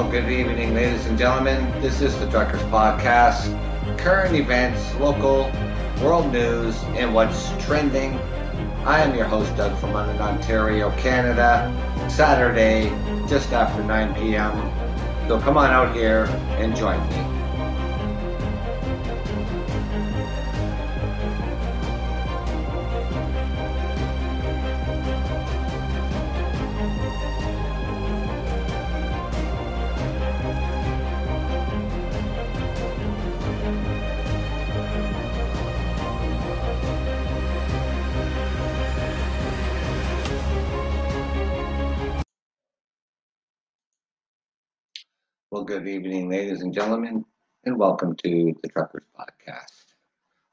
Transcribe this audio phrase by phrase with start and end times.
[0.00, 1.70] Well, good evening, ladies and gentlemen.
[1.82, 3.52] This is the Truckers Podcast.
[3.98, 5.52] Current events, local,
[6.02, 8.18] world news, and what's trending.
[8.86, 11.70] I am your host, Doug from London, Ontario, Canada.
[12.08, 12.88] Saturday,
[13.28, 15.28] just after 9 p.m.
[15.28, 16.24] So come on out here
[16.56, 17.39] and join me.
[45.70, 47.24] Good evening, ladies and gentlemen,
[47.64, 49.84] and welcome to the Truckers Podcast.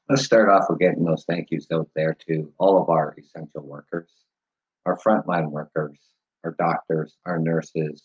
[0.08, 3.62] Let's start off with getting those thank yous out there to all of our essential
[3.62, 4.12] workers,
[4.86, 5.98] our frontline workers,
[6.44, 8.04] our doctors, our nurses,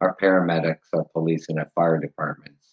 [0.00, 2.68] our paramedics, our police, and our fire departments.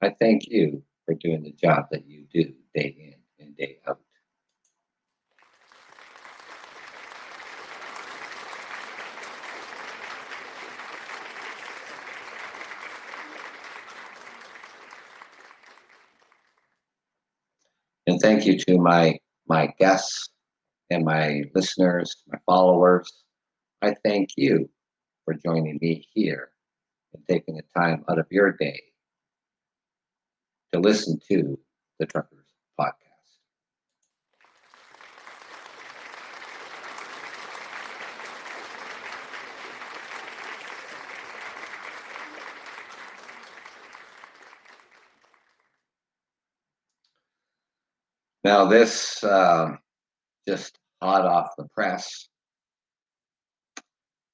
[0.00, 2.96] I thank you for doing the job that you do day
[3.38, 4.00] in and day out.
[18.06, 20.30] And thank you to my my guests
[20.88, 23.12] and my listeners, my followers.
[23.82, 24.70] I thank you
[25.24, 26.48] for joining me here
[27.12, 28.80] and taking the time out of your day
[30.72, 31.58] to listen to
[31.98, 32.46] the Truckers
[32.80, 33.03] Podcast.
[48.44, 49.78] Now, this um,
[50.46, 52.28] just hot off the press.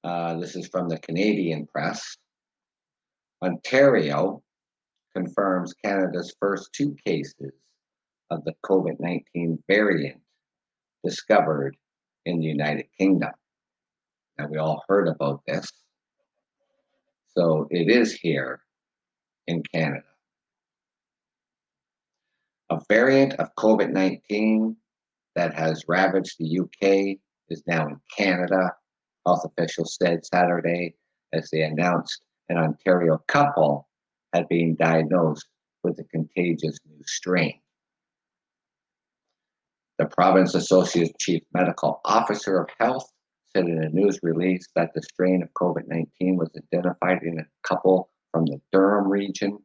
[0.03, 2.17] Uh, this is from the Canadian press.
[3.41, 4.43] Ontario
[5.15, 7.53] confirms Canada's first two cases
[8.31, 10.21] of the COVID 19 variant
[11.05, 11.77] discovered
[12.27, 13.33] in the United Kingdom.
[14.39, 15.71] Now, we all heard about this.
[17.29, 18.61] So it is here
[19.47, 20.10] in Canada.
[22.71, 24.77] A variant of COVID 19
[25.35, 28.73] that has ravaged the UK is now in Canada,
[29.27, 30.95] health officials said Saturday
[31.33, 33.89] as they announced an Ontario couple
[34.33, 35.49] had been diagnosed
[35.83, 37.61] with the contagious new strain.
[39.99, 43.11] The province associate chief medical officer of health
[43.55, 47.69] said in a news release that the strain of COVID 19 was identified in a
[47.69, 49.59] couple from the Durham region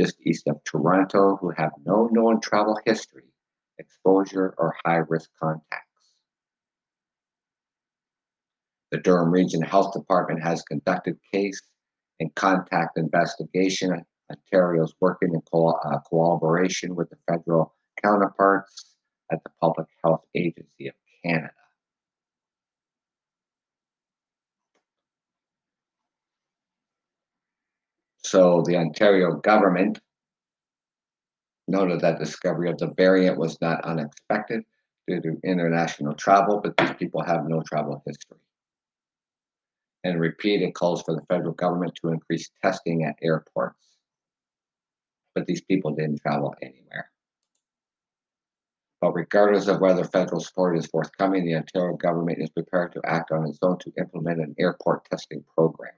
[0.00, 3.24] just east of Toronto who have no known travel history,
[3.78, 5.88] exposure, or high risk contacts.
[8.90, 11.60] The Durham Region Health Department has conducted case
[12.20, 14.04] and contact investigation.
[14.30, 18.96] Ontario is working in co- uh, cooperation with the federal counterparts
[19.30, 20.94] at the Public Health Agency of
[21.24, 21.52] Canada.
[28.28, 30.00] So the Ontario government
[31.66, 34.64] noted that discovery of the variant was not unexpected
[35.06, 38.36] due to international travel, but these people have no travel history.
[40.04, 43.82] And repeated calls for the federal government to increase testing at airports.
[45.34, 47.10] But these people didn't travel anywhere.
[49.00, 53.32] But regardless of whether federal support is forthcoming, the Ontario government is prepared to act
[53.32, 55.94] on its own to implement an airport testing program.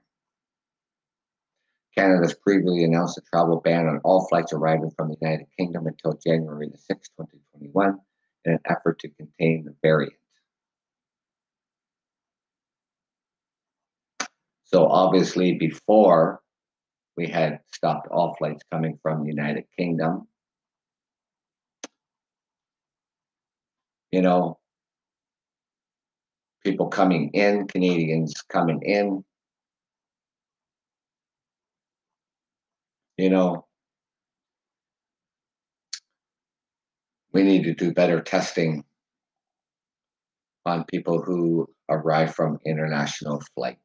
[1.97, 5.87] Canada has previously announced a travel ban on all flights arriving from the United Kingdom
[5.87, 7.99] until January the 6th, 2021,
[8.45, 10.13] in an effort to contain the variant.
[14.63, 16.41] So obviously, before
[17.17, 20.27] we had stopped all flights coming from the United Kingdom,
[24.11, 24.59] you know,
[26.63, 29.25] people coming in, Canadians coming in,
[33.21, 33.67] you know,
[37.31, 38.83] we need to do better testing
[40.65, 43.79] on people who arrive from international flights.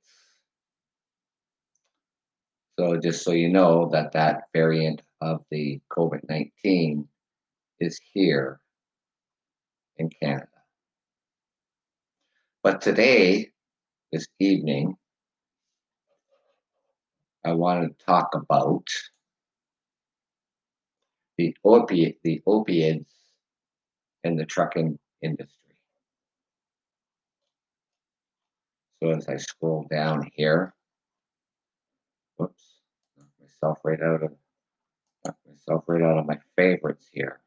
[2.78, 7.06] So just so you know that that variant of the COVID-19
[7.80, 8.58] is here
[9.98, 10.48] in Canada.
[12.62, 13.50] But today,
[14.12, 14.96] this evening,
[17.44, 18.86] I want to talk about
[21.38, 23.12] the opiate, the opiates
[24.24, 25.52] in the trucking industry.
[29.02, 30.74] So as I scroll down here,
[32.36, 32.64] Whoops.
[33.16, 34.32] Knocked myself right out of
[35.24, 37.40] knocked myself right out of my favorites here.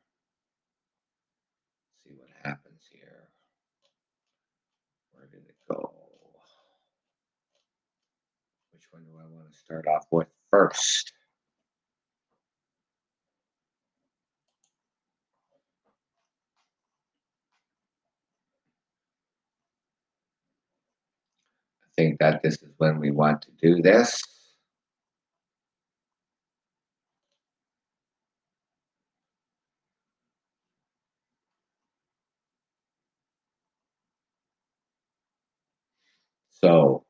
[2.03, 3.29] see what happens here.
[5.11, 5.93] Where did it go?
[8.71, 11.13] Which one do I want to start off with first?
[21.99, 24.21] Think that this is when we want to do this.
[36.63, 37.03] So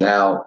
[0.00, 0.46] now,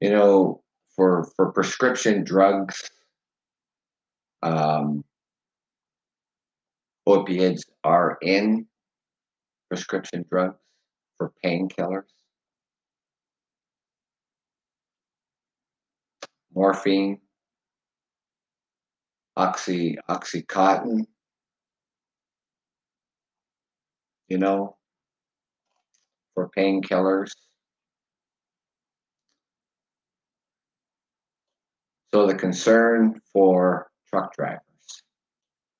[0.00, 0.62] you know,
[0.94, 2.90] for for prescription drugs,
[4.42, 5.04] um,
[7.06, 8.66] opiates are in
[9.68, 10.58] prescription drugs
[11.16, 12.04] for painkillers.
[16.54, 17.20] Morphine,
[19.36, 21.06] oxy oxycontin,
[24.28, 24.76] you know,
[26.34, 27.30] for painkillers.
[32.12, 34.62] So the concern for truck drivers,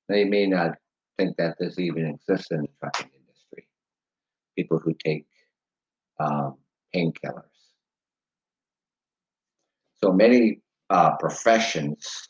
[0.08, 0.72] they may not
[1.16, 3.17] think that this even exists in trucking.
[4.58, 5.24] People who take
[6.18, 6.56] um,
[6.92, 7.44] painkillers.
[10.02, 12.28] So many uh, professions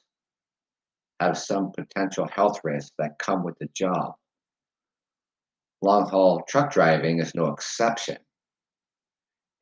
[1.21, 4.13] have some potential health risks that come with the job.
[5.81, 8.19] Long haul truck driving is no exception,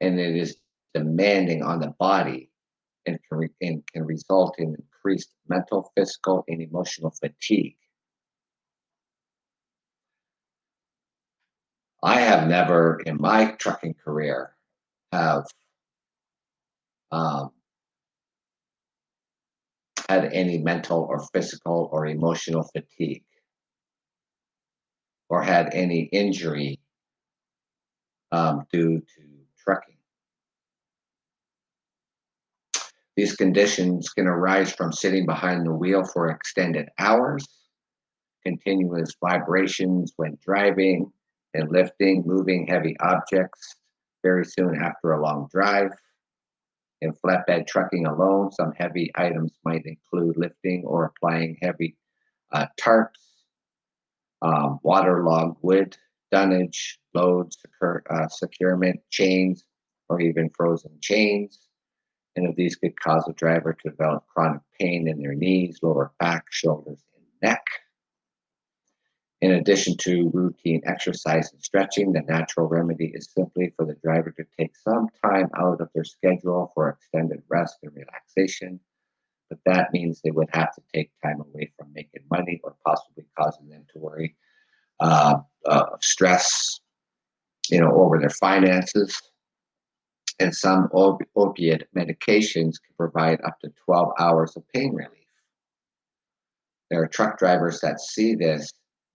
[0.01, 0.57] and it is
[0.93, 2.51] demanding on the body
[3.07, 7.77] and can, re- and can result in increased mental, physical, and emotional fatigue.
[12.03, 14.55] I have never in my trucking career
[15.13, 15.45] have
[17.11, 17.51] um,
[20.09, 23.25] had any mental or physical or emotional fatigue
[25.29, 26.79] or had any injury
[28.33, 29.23] um, due to
[29.59, 29.97] trucking.
[33.17, 37.47] These conditions can arise from sitting behind the wheel for extended hours,
[38.45, 41.11] continuous vibrations when driving
[41.55, 43.77] and lifting, moving heavy objects
[44.23, 45.91] very soon after a long drive.
[47.03, 51.97] In flatbed trucking alone, some heavy items might include lifting or applying heavy
[52.53, 53.45] uh, tarps,
[54.43, 55.97] um, waterlogged wood,
[56.33, 59.65] dunnage, loads, secure, uh, securement, chains,
[60.09, 61.67] or even frozen chains
[62.37, 66.13] and of these could cause a driver to develop chronic pain in their knees, lower
[66.21, 67.65] back, shoulders, and neck.
[69.47, 74.33] In addition to routine exercise and stretching, the natural remedy is simply for the driver
[74.33, 78.81] to take some time out of their schedule for extended rest and relaxation.
[79.49, 83.25] But that means they would have to take time away from making money or possibly
[83.39, 84.35] causing them to worry,
[84.99, 86.81] uh, uh, stress,
[87.71, 89.17] you know, over their finances
[90.41, 95.13] and some op- opiate medications can provide up to 12 hours of pain relief.
[96.91, 98.73] There are truck drivers that see this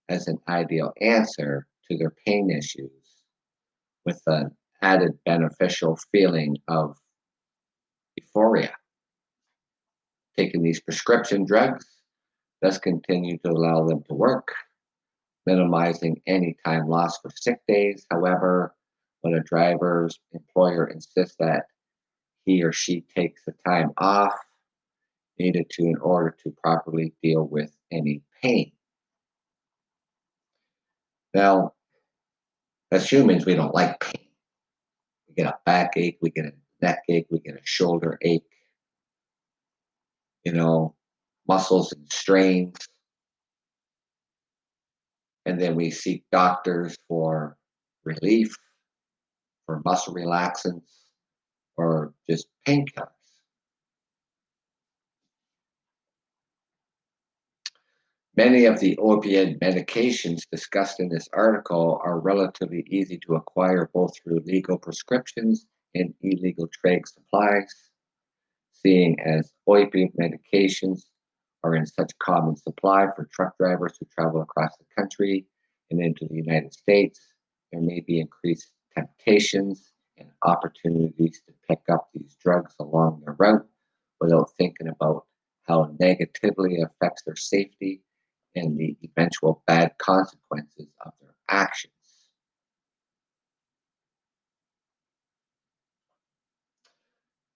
[0.08, 2.90] as an ideal answer to their pain issues
[4.04, 4.50] with an
[4.82, 6.96] added beneficial feeling of
[8.16, 8.74] euphoria.
[10.36, 11.86] Taking these prescription drugs
[12.62, 14.52] does continue to allow them to work,
[15.46, 18.06] minimizing any time lost for sick days.
[18.10, 18.74] However,
[19.20, 21.66] when a driver's employer insists that
[22.44, 24.34] he or she takes the time off
[25.38, 28.72] needed to in order to properly deal with any pain.
[31.34, 31.72] Now,
[32.90, 34.26] as humans, we don't like pain.
[35.28, 38.44] We get a backache, we get a neck ache, we get a shoulder ache,
[40.44, 40.94] you know,
[41.48, 42.76] muscles and strains.
[45.46, 47.56] And then we seek doctors for
[48.04, 48.54] relief
[49.66, 51.06] for muscle relaxants
[51.76, 53.21] or just painkillers.
[58.34, 64.16] Many of the opioid medications discussed in this article are relatively easy to acquire both
[64.16, 67.90] through legal prescriptions and illegal trade supplies,
[68.72, 71.02] seeing as opioid medications
[71.62, 75.44] are in such common supply for truck drivers who travel across the country
[75.90, 77.20] and into the United States.
[77.70, 83.68] There may be increased temptations and opportunities to pick up these drugs along their route
[84.22, 85.26] without thinking about
[85.64, 88.00] how negatively it affects their safety
[88.54, 91.92] and the eventual bad consequences of their actions.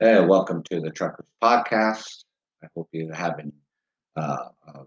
[0.00, 2.24] Hey, welcome to the Truckers Podcast.
[2.62, 3.52] I hope you're having
[4.16, 4.80] uh, a,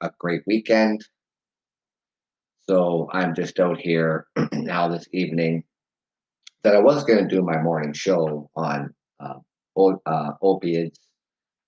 [0.00, 1.04] a great weekend.
[2.68, 5.64] So I'm just out here now this evening
[6.64, 9.38] that I was going to do my morning show on uh,
[10.06, 10.98] uh, opiates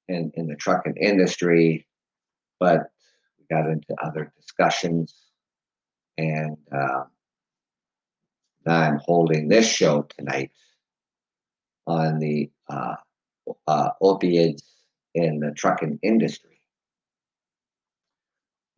[0.08, 1.86] in, in the trucking industry,
[2.58, 2.90] but
[3.50, 5.14] got into other discussions.
[6.16, 7.04] And uh,
[8.66, 10.50] I'm holding this show tonight
[11.86, 12.96] on the uh,
[13.66, 14.62] uh, opiates
[15.14, 16.60] in the trucking industry,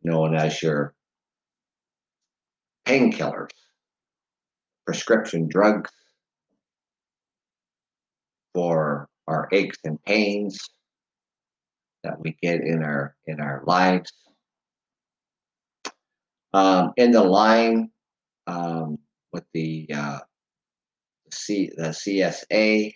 [0.03, 0.93] known as your
[2.85, 3.49] painkillers,
[4.85, 5.91] prescription drugs
[8.53, 10.59] for our aches and pains
[12.03, 14.11] that we get in our in our lives.
[16.53, 17.91] Um, in the line
[18.47, 18.97] um,
[19.31, 20.19] with the uh,
[21.33, 22.93] C the CSA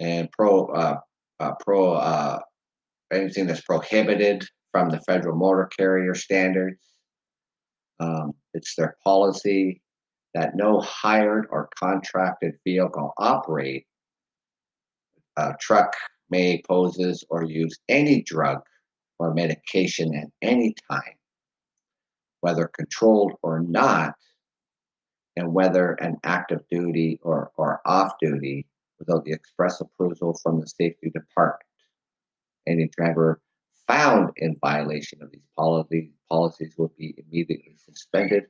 [0.00, 0.96] and pro uh,
[1.40, 2.40] uh, pro uh,
[3.12, 6.80] anything that's prohibited from the federal motor carrier standards.
[8.00, 9.82] Um, it's their policy
[10.34, 13.86] that no hired or contracted vehicle operate
[15.36, 15.94] a truck
[16.30, 18.60] may poses or use any drug
[19.18, 21.14] or medication at any time,
[22.42, 24.14] whether controlled or not,
[25.36, 28.66] and whether an active duty or, or off duty
[28.98, 31.62] without the express approval from the safety department.
[32.66, 33.40] Any driver
[33.86, 38.44] found in violation of these policy, policies will be immediately suspended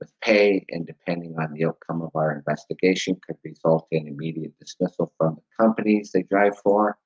[0.00, 5.12] with pay and depending on the outcome of our investigation could result in immediate dismissal
[5.18, 6.98] from the companies they drive for.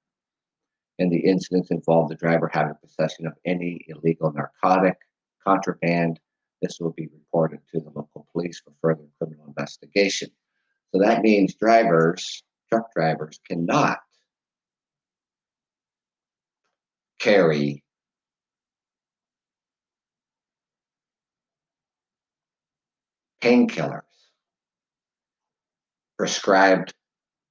[0.98, 4.96] And the incidents involve the driver having possession of any illegal narcotic,
[5.46, 6.18] contraband.
[6.60, 10.30] This will be reported to the local police for further criminal investigation.
[10.92, 13.98] So that means drivers, truck drivers, cannot
[17.18, 17.84] carry
[23.42, 24.02] painkillers,
[26.18, 26.94] prescribed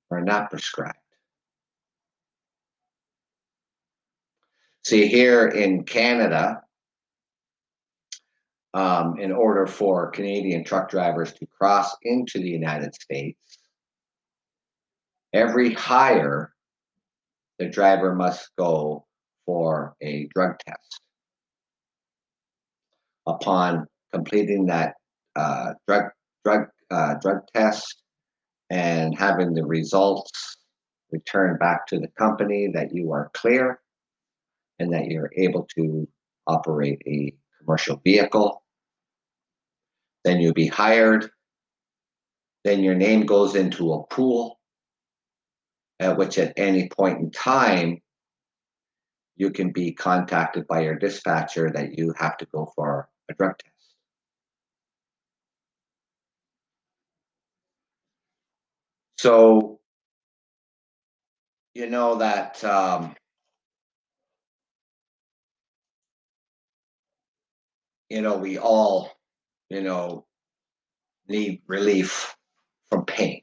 [0.09, 0.97] or not prescribed.
[4.83, 6.64] See, here in Canada,
[8.75, 13.57] um, in order for Canadian truck drivers to cross into the United States,
[15.33, 16.53] every hire,
[17.57, 19.05] the driver must go
[19.45, 21.01] for a drug test.
[23.25, 24.95] Upon completing that
[25.37, 26.03] uh, drug
[26.43, 28.03] drug uh, drug test
[28.69, 30.57] and having the results
[31.11, 33.79] returned back to the company that you are clear
[34.79, 36.07] and that you're able to
[36.45, 38.61] operate a commercial vehicle.
[40.25, 41.29] Then you'll be hired.
[42.65, 44.59] Then your name goes into a pool
[45.99, 48.01] at which at any point in time
[49.37, 53.57] you can be contacted by your dispatcher that you have to go for a drug
[53.57, 53.71] test.
[59.19, 59.79] So,
[61.73, 63.15] you know that um,
[68.09, 69.11] you know we all,
[69.69, 70.25] you know,
[71.27, 72.35] need relief
[72.89, 73.41] from pain.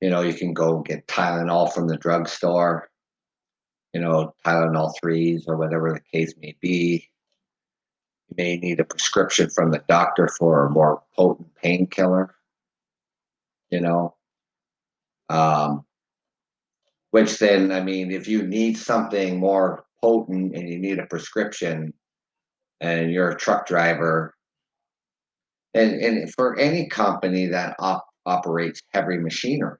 [0.00, 2.90] You know, you can go get Tylenol from the drugstore,
[3.92, 7.08] you know, Tylenol threes or whatever the case may be.
[8.28, 12.34] You may need a prescription from the doctor for a more potent painkiller
[13.74, 14.14] you know.
[15.28, 15.84] Um,
[17.10, 21.92] which then, I mean, if you need something more potent and you need a prescription
[22.84, 24.34] and you're a truck driver,
[25.74, 29.78] and, and for any company that op- operates heavy machinery,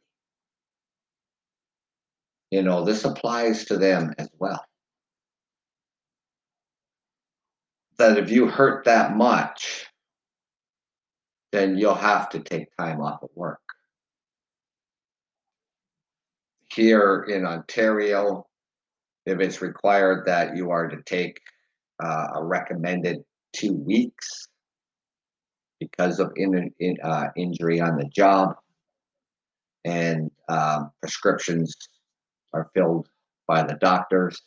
[2.50, 4.64] you know, this applies to them as well.
[7.98, 9.86] That if you hurt that much,
[11.52, 13.60] then you'll have to take time off of work.
[16.74, 18.46] here in Ontario,
[19.26, 21.40] if it's required that you are to take
[22.02, 24.48] uh, a recommended two weeks
[25.80, 28.54] because of in, in, uh, injury on the job,
[29.84, 31.76] and um, prescriptions
[32.52, 33.08] are filled
[33.46, 34.40] by the doctors,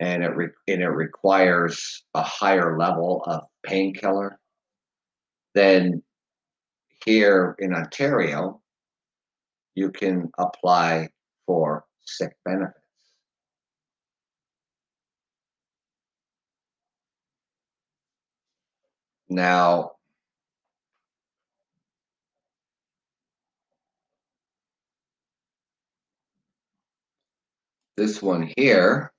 [0.00, 4.38] and it re- and it requires a higher level of painkiller,
[5.54, 6.02] then
[7.04, 8.60] here in Ontario,
[9.74, 11.08] you can apply
[11.46, 12.83] for sick benefits.
[19.34, 19.90] Now,
[27.96, 29.12] this one here,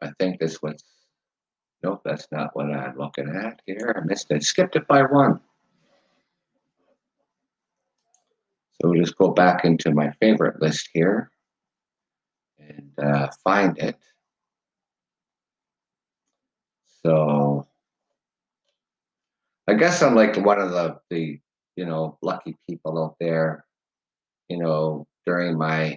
[0.00, 0.82] I think this one's,
[1.82, 3.94] nope, that's not what I'm looking at here.
[3.94, 5.38] I missed it, skipped it by one.
[8.80, 11.30] So we'll just go back into my favorite list here
[12.58, 13.98] and uh, find it.
[17.04, 17.66] So
[19.68, 21.38] I guess I'm like one of the, the
[21.76, 23.64] you know, lucky people out there,
[24.48, 25.96] you know, during my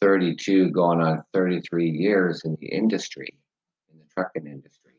[0.00, 3.34] 32 going on 33 years in the industry,
[3.90, 4.92] in the trucking industry.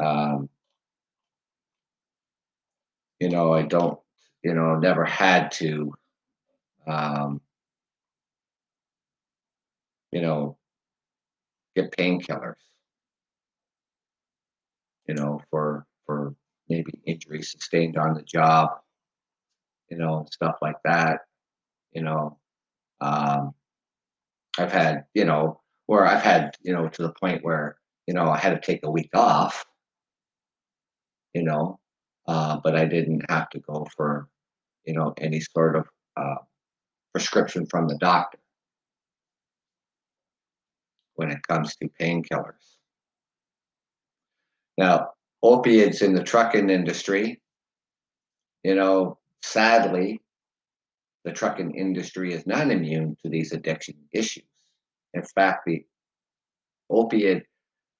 [0.00, 0.48] Um,
[3.20, 3.98] you know, I don't,
[4.42, 5.92] you know, never had to,
[6.86, 7.40] um,
[10.10, 10.56] you know,
[11.76, 12.54] get painkillers,
[15.06, 16.34] you know, for, for
[16.68, 18.70] maybe injuries sustained on the job,
[19.90, 21.20] you know, stuff like that,
[21.92, 22.36] you know.
[23.00, 23.54] Um,
[24.58, 27.76] I've had, you know, where I've had, you know, to the point where,
[28.08, 29.64] you know, I had to take a week off,
[31.32, 31.78] you know,
[32.26, 34.28] uh, but I didn't have to go for,
[34.84, 35.86] you know, any sort of
[36.16, 36.42] uh,
[37.12, 38.40] prescription from the doctor
[41.14, 42.78] when it comes to painkillers.
[44.76, 45.10] Now,
[45.42, 47.40] opiates in the trucking industry,
[48.62, 50.20] you know, sadly,
[51.24, 54.44] the trucking industry is not immune to these addiction issues.
[55.14, 55.84] In fact, the
[56.88, 57.44] opiate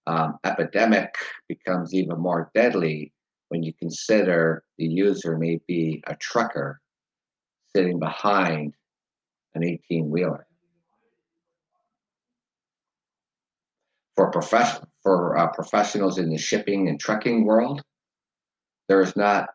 [0.06, 1.14] um, epidemic
[1.48, 3.12] becomes even more deadly
[3.48, 6.80] when you consider the user may be a trucker
[7.74, 8.74] sitting behind
[9.54, 10.46] an 18 wheeler.
[14.20, 17.80] For, profession, for uh, professionals in the shipping and trucking world,
[18.86, 19.48] there is not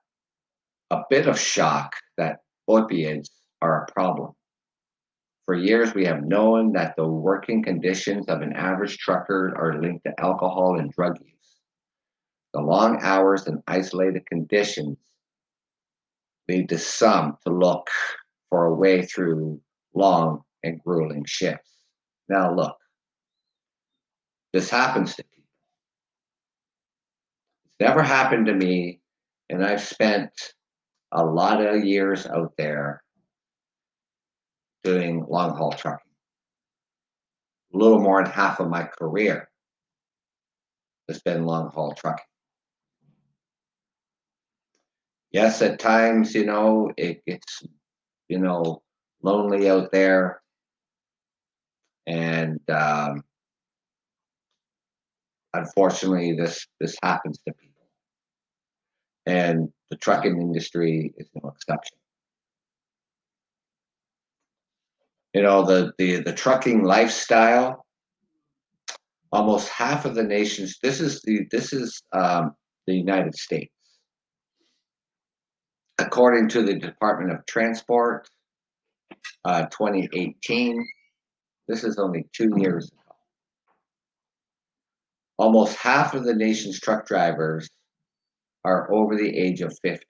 [0.90, 3.30] a bit of shock that opiates
[3.62, 4.32] are a problem.
[5.46, 10.04] For years, we have known that the working conditions of an average trucker are linked
[10.06, 11.58] to alcohol and drug use.
[12.56, 14.98] The long hours and isolated conditions
[16.50, 17.88] lead to some to look
[18.50, 19.62] for a way through
[19.94, 21.70] long and grueling shifts.
[22.28, 22.76] Now, look,
[24.56, 25.50] this happens to people.
[27.66, 29.02] It's never happened to me,
[29.50, 30.32] and I've spent
[31.12, 33.04] a lot of years out there
[34.86, 36.10] doing long haul trucking.
[37.74, 39.50] A little more than half of my career
[41.10, 42.24] has been long haul trucking.
[45.32, 47.62] Yes, at times, you know, it gets,
[48.30, 48.84] you know,
[49.22, 50.42] lonely out there.
[52.08, 53.22] And um,
[55.58, 57.88] unfortunately, this this happens to people.
[59.26, 61.98] And the trucking industry is no exception.
[65.36, 67.86] you know the the the trucking lifestyle
[69.34, 72.56] almost half of the nations this is the this is um,
[72.88, 73.74] the united states
[75.98, 78.30] according to the department of transport
[79.44, 80.88] uh, 2018
[81.68, 83.05] this is only two years ago
[85.38, 87.70] almost half of the nation's truck drivers
[88.64, 90.06] are over the age of 50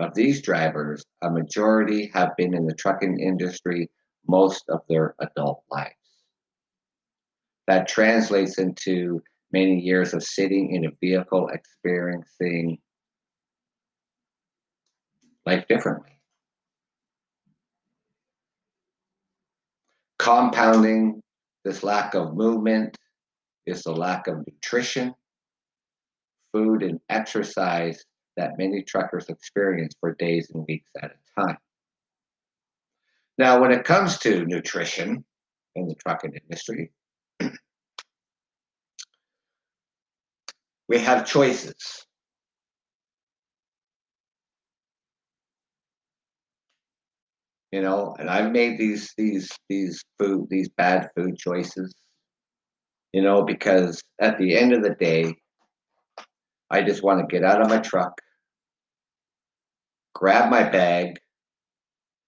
[0.00, 3.88] of these drivers, a majority have been in the trucking industry
[4.26, 5.94] most of their adult lives.
[7.66, 12.78] That translates into many years of sitting in a vehicle experiencing
[15.46, 16.18] life differently.
[20.18, 21.22] Compounding
[21.64, 22.96] this lack of movement
[23.70, 25.14] is the lack of nutrition,
[26.52, 28.04] food, and exercise
[28.36, 31.58] that many truckers experience for days and weeks at a time.
[33.38, 35.24] Now, when it comes to nutrition
[35.74, 36.92] in the trucking industry,
[40.88, 42.06] we have choices.
[47.72, 51.94] You know, and I've made these these these food these bad food choices.
[53.12, 55.34] You know, because at the end of the day,
[56.70, 58.20] I just want to get out of my truck,
[60.14, 61.18] grab my bag,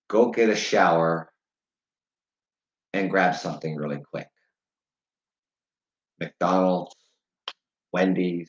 [0.08, 1.30] go get a shower,
[2.92, 4.28] and grab something really quick.
[6.18, 6.94] McDonald's,
[7.92, 8.48] Wendy's,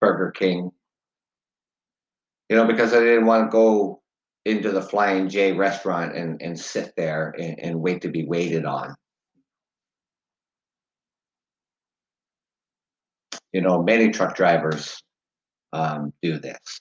[0.00, 0.70] Burger King.
[2.48, 4.00] You know, because I didn't want to go
[4.44, 8.64] into the Flying J restaurant and, and sit there and, and wait to be waited
[8.64, 8.94] on.
[13.52, 15.02] You know, many truck drivers
[15.72, 16.80] um, do this.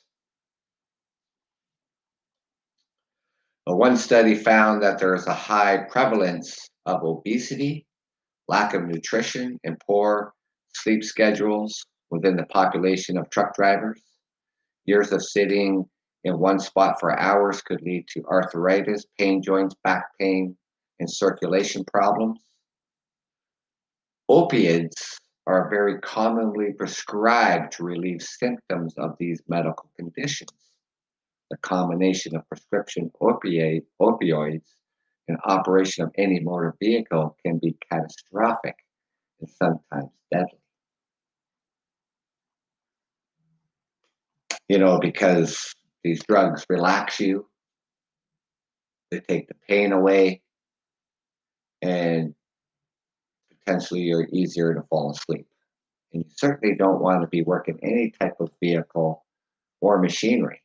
[3.69, 7.85] Uh, one study found that there is a high prevalence of obesity,
[8.47, 10.33] lack of nutrition, and poor
[10.73, 14.01] sleep schedules within the population of truck drivers.
[14.85, 15.85] Years of sitting
[16.23, 20.55] in one spot for hours could lead to arthritis, pain joints, back pain,
[20.99, 22.39] and circulation problems.
[24.29, 25.17] Opiates
[25.47, 30.51] are very commonly prescribed to relieve symptoms of these medical conditions.
[31.49, 34.67] The combination of prescription opiate, opioids
[35.29, 38.75] and operation of any motor vehicle can be catastrophic
[39.39, 40.59] and sometimes deadly.
[44.67, 47.47] You know, because these drugs relax you,
[49.11, 50.41] they take the pain away,
[51.81, 52.35] and
[53.67, 55.45] potentially you're easier to fall asleep.
[56.13, 59.25] And you certainly don't want to be working any type of vehicle
[59.81, 60.61] or machinery.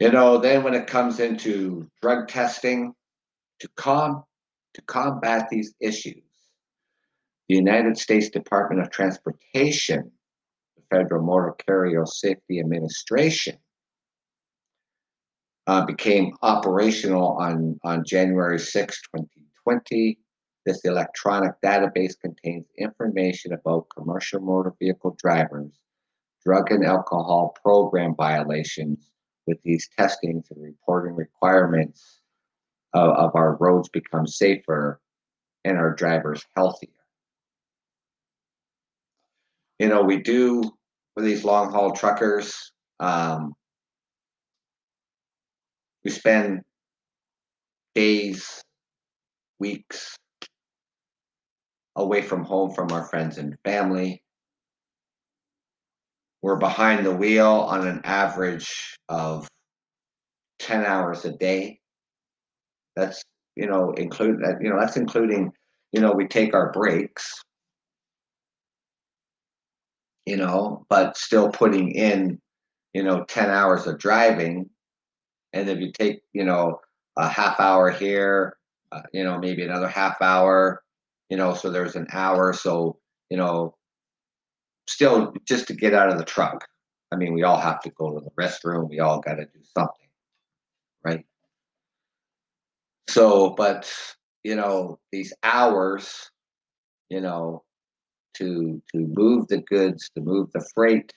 [0.00, 2.94] You know, then when it comes into drug testing,
[3.60, 4.22] to com
[4.74, 6.22] to combat these issues,
[7.48, 10.12] the United States Department of Transportation,
[10.76, 13.56] the Federal Motor Carrier Safety Administration,
[15.68, 20.18] uh, became operational on, on January 6, 2020.
[20.64, 25.70] This electronic database contains information about commercial motor vehicle drivers,
[26.44, 29.10] drug and alcohol program violations
[29.46, 32.20] with these testings and reporting requirements
[32.94, 35.00] of, of our roads become safer
[35.64, 36.88] and our drivers healthier.
[39.78, 40.62] You know, we do
[41.12, 43.54] for these long haul truckers, um,
[46.04, 46.62] we spend
[47.94, 48.62] days,
[49.58, 50.16] weeks
[51.96, 54.22] away from home from our friends and family.
[56.42, 59.48] We're behind the wheel on an average of
[60.60, 61.80] 10 hours a day.
[62.94, 63.22] That's,
[63.56, 65.50] you know, include that, you know, that's including,
[65.92, 67.42] you know, we take our breaks,
[70.26, 72.38] you know, but still putting in,
[72.92, 74.70] you know, 10 hours of driving
[75.52, 76.80] and if you take you know
[77.16, 78.56] a half hour here
[78.92, 80.82] uh, you know maybe another half hour
[81.28, 82.52] you know so there's an hour.
[82.52, 82.98] So
[83.30, 83.74] you know
[84.86, 86.66] still just to get out of the truck.
[87.12, 88.88] I mean we all have to go to the restroom.
[88.88, 90.08] We all got to do something
[91.04, 91.24] right?
[93.08, 93.92] So but
[94.44, 96.30] you know these hours
[97.10, 97.64] you know
[98.34, 101.12] to to move the goods to move the freight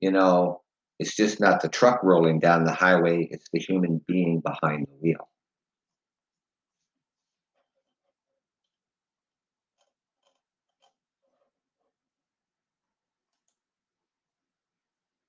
[0.00, 0.60] you know
[0.98, 4.96] it's just not the truck rolling down the highway, it's the human being behind the
[5.00, 5.28] wheel.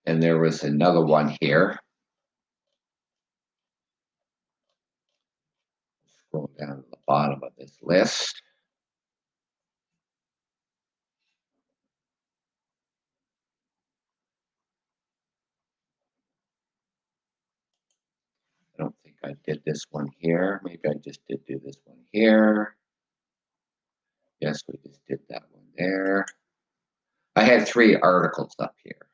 [0.05, 1.79] And there was another one here.
[6.27, 8.39] Scroll down to the bottom of this list.
[19.25, 20.61] I did this one here.
[20.63, 22.75] Maybe I just did do this one here.
[24.39, 26.27] Yes, we just did that one there.
[27.35, 29.07] I had three articles up here.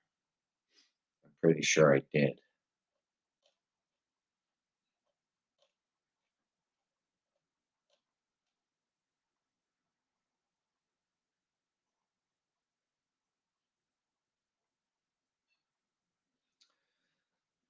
[1.23, 2.41] I'm pretty sure I did.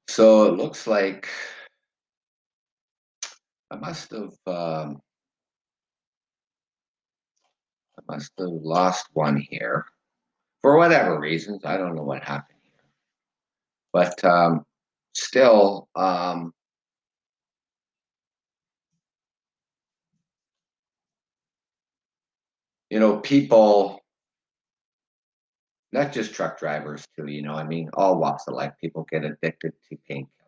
[0.08, 1.30] So it looks like
[3.72, 5.02] I must have um,
[7.98, 9.86] I must have lost one here
[10.62, 11.64] for whatever reasons.
[11.64, 12.84] I don't know what happened here,
[13.94, 14.66] but um,
[15.14, 16.54] still, um,
[22.90, 24.02] you know, people,
[25.94, 27.28] not just truck drivers, too.
[27.28, 30.41] You know, I mean, all walks of life, people get addicted to painkillers.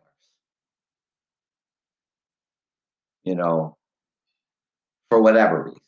[3.24, 3.76] You know,
[5.10, 5.80] for whatever reasons.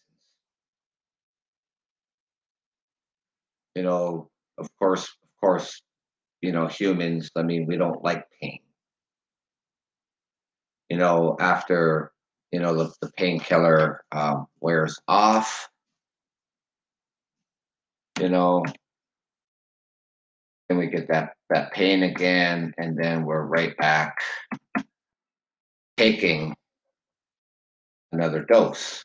[3.74, 5.82] You know, of course, of course,
[6.40, 8.60] you know, humans, I mean, we don't like pain.
[10.88, 12.12] You know, after,
[12.52, 15.68] you know, the, the painkiller um, wears off,
[18.18, 18.64] you know,
[20.70, 24.16] and we get that, that pain again, and then we're right back
[25.96, 26.54] taking
[28.12, 29.04] another dose.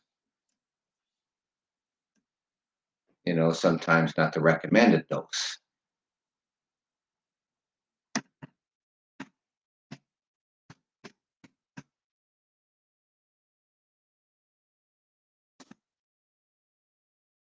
[3.26, 5.58] You know, sometimes not the recommended dose.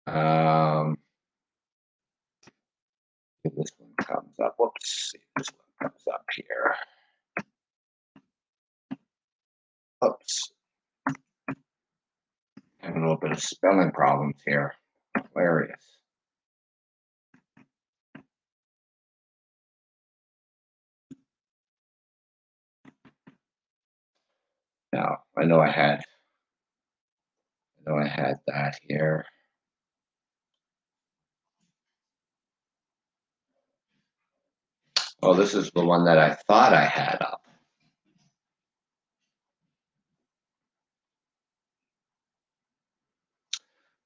[0.06, 0.98] Um,
[3.44, 6.74] if this one comes up, whoops, if this one comes up here.
[10.04, 10.52] Oops.
[12.82, 14.74] Having a little bit of spelling problems here.
[15.34, 15.98] Hilarious.
[24.92, 26.00] Now, I know I had,
[27.78, 29.24] I know I had that here.
[35.22, 37.42] Oh, this is the one that I thought I had up.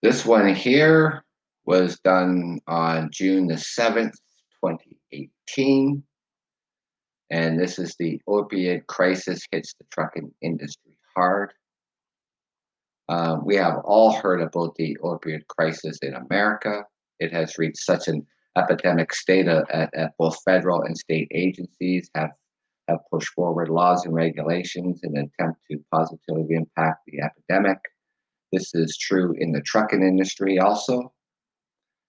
[0.05, 1.25] This one here
[1.65, 4.13] was done on June the 7th,
[4.63, 6.03] 2018.
[7.31, 11.55] And this is the opioid crisis hits the trucking industry hard.
[13.09, 16.85] Um, we have all heard about the opioid crisis in America.
[17.19, 18.27] It has reached such an
[18.59, 22.33] epidemic state at, at both federal and state agencies have,
[22.89, 27.79] have pushed forward laws and regulations in an attempt to positively impact the epidemic.
[28.55, 31.13] This is true in the trucking industry also,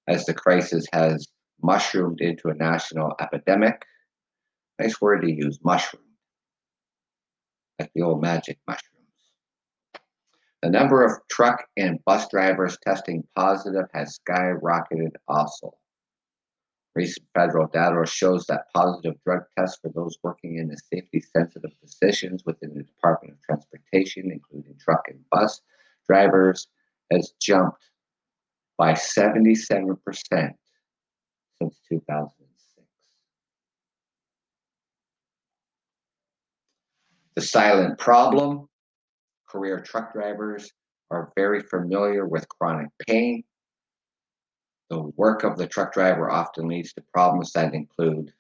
[0.08, 1.28] as the crisis has
[1.60, 3.84] mushroomed into a national epidemic.
[4.78, 6.04] Nice word to use, mushroom,
[7.80, 8.92] like the old magic mushrooms.
[10.62, 15.76] The number of truck and bus drivers testing positive has skyrocketed also.
[16.94, 21.72] Recent federal data shows that positive drug tests for those working in the safety sensitive
[21.82, 25.62] positions within the Department of Transportation, including truck and bus
[26.08, 26.68] drivers,
[27.12, 27.84] has jumped
[28.78, 32.52] by 77% since 2006.
[37.36, 38.68] The silent problem
[39.50, 40.72] career truck drivers
[41.12, 43.44] are very familiar with chronic pain
[44.90, 48.32] the work of the truck driver often leads to problems that include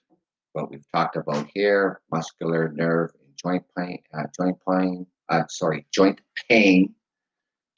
[0.54, 4.00] what we've talked about here: muscular, nerve, and joint pain.
[4.14, 5.08] Uh, joint pain.
[5.30, 6.94] Uh, sorry, joint pain.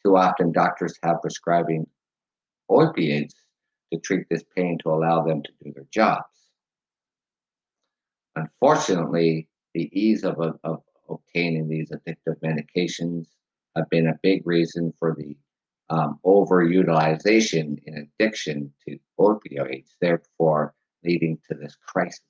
[0.07, 1.85] Too often, doctors have prescribing
[2.69, 3.35] opiates
[3.91, 6.47] to treat this pain to allow them to do their jobs.
[8.37, 13.25] Unfortunately, the ease of, of obtaining these addictive medications
[13.75, 15.35] have been a big reason for the
[15.89, 22.21] um, overutilization and addiction to opioids, therefore leading to this crisis.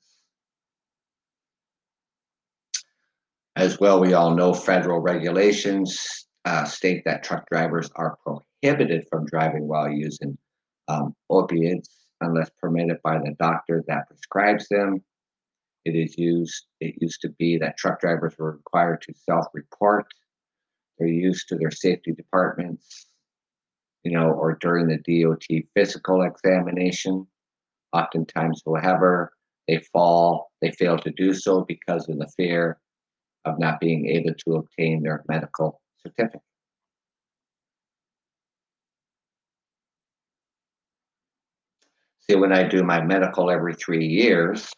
[3.56, 9.26] As well, we all know federal regulations uh, state that truck drivers are prohibited from
[9.26, 10.38] driving while using
[10.88, 15.04] um, opiates unless permitted by the doctor that prescribes them.
[15.84, 16.66] It is used.
[16.80, 20.08] It used to be that truck drivers were required to self-report
[20.98, 23.08] their use to their safety departments
[24.04, 25.44] you know, or during the DOT
[25.76, 27.28] physical examination.
[27.92, 29.34] Oftentimes, however,
[29.68, 32.80] they fall, they fail to do so because of the fear
[33.44, 36.42] of not being able to obtain their medical certificate.
[42.30, 44.70] See, when I do my medical every three years,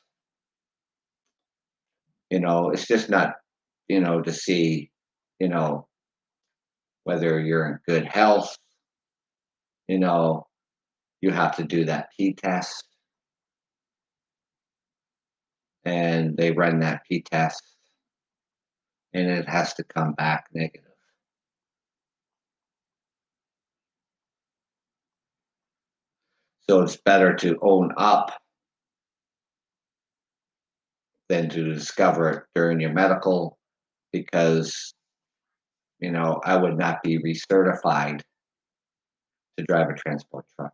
[2.29, 3.33] you know, it's just not,
[3.87, 4.91] you know, to see,
[5.39, 5.87] you know,
[7.05, 8.55] whether you're in good health,
[9.87, 10.45] you know,
[11.21, 12.85] you have to do that P test.
[15.85, 17.63] And they run that P test
[19.13, 20.88] and it has to come back negative.
[26.69, 28.31] So it's better to own up
[31.27, 33.57] than to discover it during your medical
[34.13, 34.93] because,
[35.97, 38.21] you know, I would not be recertified
[39.57, 40.71] to drive a transport truck.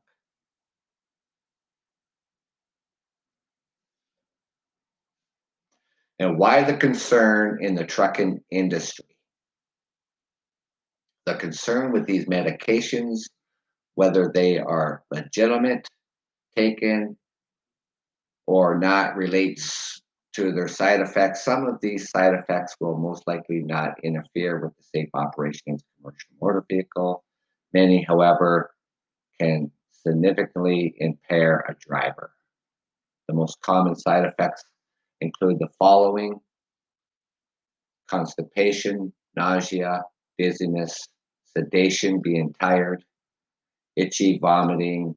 [6.20, 9.16] And why the concern in the trucking industry?
[11.26, 13.30] The concern with these medications,
[13.96, 15.88] whether they are legitimate,
[16.56, 17.18] taken,
[18.46, 20.02] or not, relates
[20.34, 21.44] to their side effects.
[21.44, 25.80] Some of these side effects will most likely not interfere with the safe operation of
[25.80, 27.24] a commercial motor vehicle.
[27.74, 28.72] Many, however,
[29.40, 32.32] can significantly impair a driver.
[33.28, 34.64] The most common side effects
[35.22, 36.40] include the following
[38.08, 40.04] constipation, nausea,
[40.38, 41.08] dizziness,
[41.58, 43.04] sedation, being tired,
[43.96, 45.16] itchy, vomiting,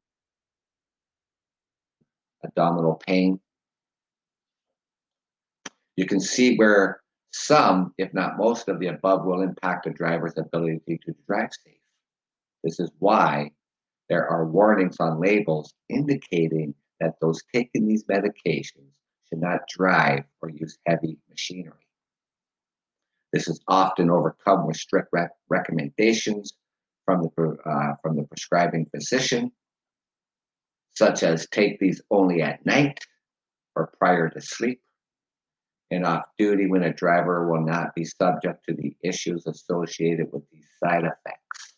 [2.43, 3.39] abdominal pain.
[5.95, 10.37] You can see where some, if not most, of the above will impact a driver's
[10.37, 11.75] ability to drive safe.
[12.63, 13.51] This is why
[14.09, 18.91] there are warnings on labels indicating that those taking these medications
[19.27, 21.85] should not drive or use heavy machinery.
[23.31, 26.53] This is often overcome with strict rec- recommendations
[27.09, 29.51] from the, uh, from the prescribing physician,
[30.93, 32.99] such as take these only at night
[33.75, 34.79] or prior to sleep,
[35.89, 40.43] and off duty when a driver will not be subject to the issues associated with
[40.51, 41.73] these side effects.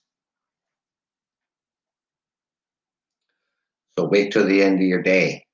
[3.98, 5.46] So wait till the end of your day.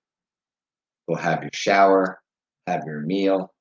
[1.07, 2.19] Go have your shower,
[2.65, 3.53] have your meal,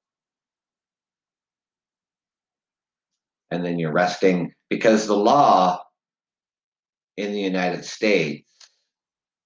[3.51, 5.83] and then you're resting because the law
[7.17, 8.49] in the United States,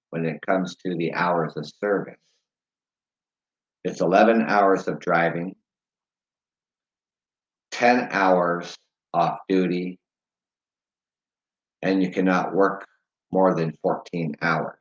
[0.09, 2.19] when it comes to the hours of service,
[3.83, 5.55] it's 11 hours of driving,
[7.71, 8.75] 10 hours
[9.13, 9.99] off duty,
[11.81, 12.85] and you cannot work
[13.31, 14.77] more than 14 hours.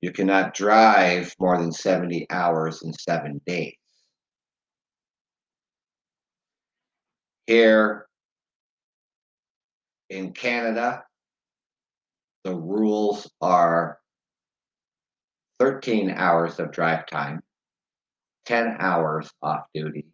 [0.00, 3.74] You cannot drive more than 70 hours in seven days.
[7.46, 8.07] Here
[10.10, 11.04] in Canada,
[12.44, 13.98] the rules are
[15.58, 17.42] 13 hours of drive time,
[18.46, 20.06] 10 hours off duty,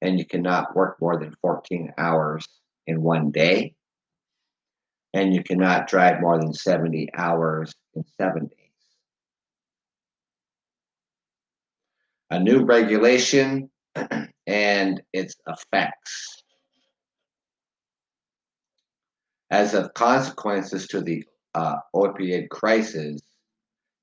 [0.00, 2.46] and you cannot work more than 14 hours
[2.86, 3.74] in one day,
[5.12, 8.58] and you cannot drive more than 70 hours in seven days.
[12.30, 13.70] A new regulation
[14.46, 16.43] and its effects.
[19.54, 23.22] As of consequences to the uh, opioid crisis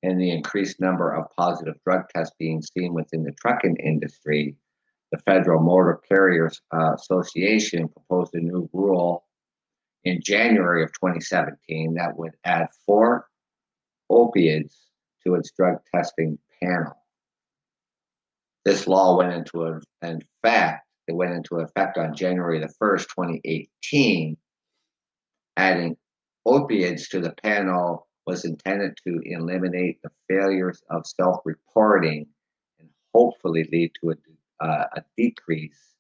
[0.02, 4.56] and the increased number of positive drug tests being seen within the trucking industry,
[5.12, 9.26] the Federal Motor Carriers uh, Association proposed a new rule
[10.06, 13.28] in January of 2017 that would add four
[14.10, 14.88] opiates
[15.26, 16.96] to its drug testing panel
[18.64, 19.82] this law went into
[20.44, 24.38] fact, it went into effect on January the 1st, 2018.
[25.58, 25.98] Adding
[26.46, 32.28] opiates to the panel was intended to eliminate the failures of self reporting
[32.80, 35.96] and hopefully lead to a, uh, a decrease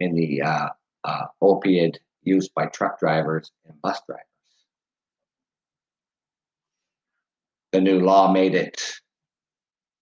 [0.00, 0.68] in the uh,
[1.04, 4.26] uh, opiate use by truck drivers and bus drivers.
[7.72, 8.82] The new law made it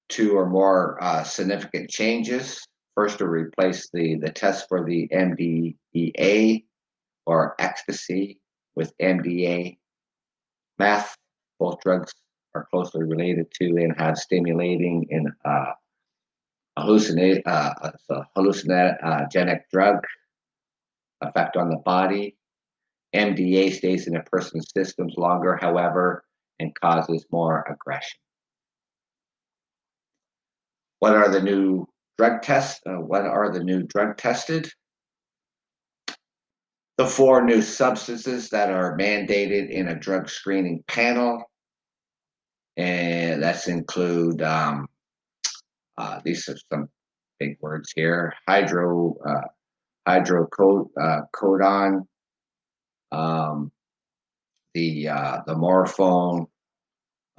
[0.09, 2.66] two or more uh, significant changes.
[2.97, 6.64] First, to replace the, the test for the MDEA
[7.27, 8.39] or ecstasy
[8.76, 9.78] with MDA.
[10.78, 11.16] Meth,
[11.59, 12.14] both drugs
[12.54, 15.72] are closely related to and have stimulating and uh,
[16.78, 17.90] hallucinate, uh,
[18.37, 20.04] hallucinogenic drug
[21.20, 22.37] effect on the body.
[23.14, 26.24] MDA stays in a person's systems longer, however,
[26.59, 28.18] and causes more aggression.
[31.00, 31.87] What are the new
[32.18, 32.80] drug tests?
[32.87, 34.70] Uh, what are the new drug tested?
[37.01, 41.51] The four new substances that are mandated in a drug screening panel,
[42.77, 44.87] and that's include um,
[45.97, 46.91] uh, these are some
[47.39, 49.49] big words here: hydro, uh,
[50.07, 52.05] hydrocodone,
[53.11, 53.73] uh, um,
[54.75, 56.49] the uh, the morphone,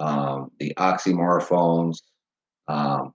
[0.00, 1.98] um, the oxymorphones,
[2.66, 3.14] um,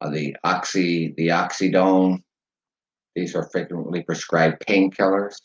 [0.00, 2.23] uh, the oxy, the oxydone.
[3.14, 5.36] These are frequently prescribed painkillers.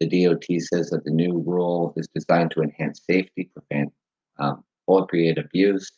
[0.00, 3.92] The DOT says that the new rule is designed to enhance safety, prevent
[4.38, 5.90] um, opiate abuse,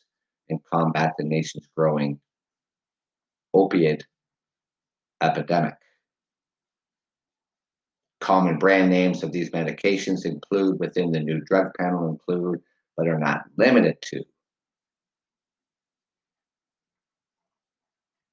[0.48, 2.18] and combat the nation's growing
[3.52, 4.06] opiate
[5.22, 5.74] epidemic.
[8.20, 12.60] Common brand names of these medications include within the new drug panel include,
[12.96, 14.22] but are not limited to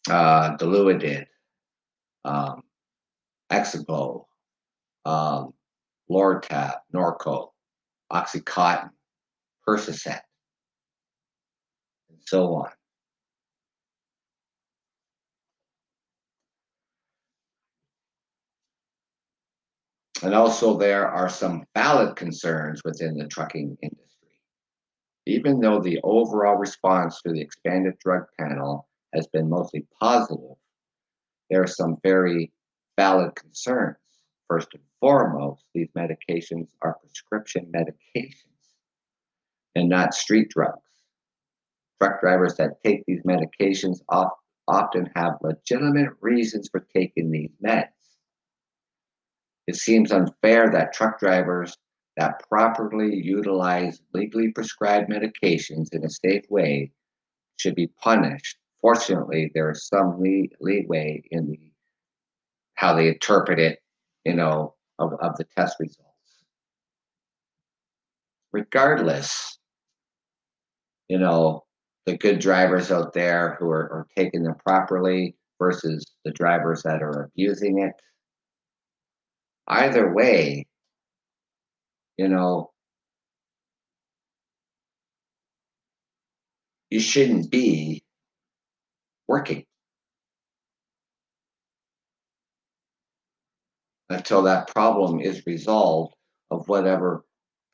[0.09, 0.55] uh,
[2.27, 2.61] um,
[3.51, 4.25] Exalgo,
[5.05, 5.53] um,
[6.09, 7.51] Lortab, Norco,
[8.11, 8.89] Oxycontin,
[9.67, 10.21] Percocet,
[12.09, 12.69] and so on.
[20.23, 24.39] And also, there are some valid concerns within the trucking industry.
[25.27, 30.55] Even though the overall response to the expanded drug panel has been mostly positive,
[31.49, 32.51] there are some very
[32.97, 33.97] valid concerns.
[34.49, 38.33] First and foremost, these medications are prescription medications
[39.75, 40.81] and not street drugs.
[42.01, 43.99] Truck drivers that take these medications
[44.67, 47.87] often have legitimate reasons for taking these meds.
[49.67, 51.77] It seems unfair that truck drivers
[52.15, 56.91] that properly utilize legally prescribed medications in a safe way
[57.57, 58.57] should be punished.
[58.81, 61.59] Fortunately, there is some lee- leeway in the
[62.75, 63.79] how they interpret it,
[64.23, 66.05] you know, of, of the test results.
[68.51, 69.57] Regardless,
[71.07, 71.63] you know,
[72.05, 77.01] the good drivers out there who are, are taking them properly versus the drivers that
[77.01, 77.93] are abusing it.
[79.67, 80.65] Either way,
[82.17, 82.71] you know,
[86.89, 88.03] you shouldn't be
[89.27, 89.63] working
[94.09, 96.15] until that problem is resolved
[96.51, 97.25] of whatever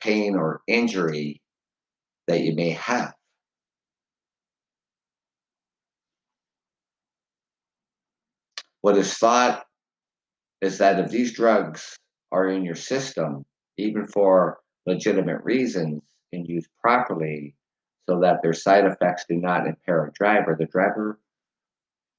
[0.01, 1.41] pain or injury
[2.27, 3.13] that you may have.
[8.81, 9.63] What is thought
[10.61, 11.97] is that if these drugs
[12.31, 13.45] are in your system,
[13.77, 16.01] even for legitimate reasons
[16.33, 17.55] and used properly
[18.09, 21.19] so that their side effects do not impair a driver, the driver